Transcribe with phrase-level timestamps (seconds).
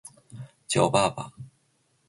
[0.65, 1.31] 叫爸爸